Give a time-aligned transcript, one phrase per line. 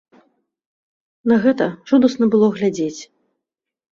[1.33, 3.01] На гэта жудасна было глядзець.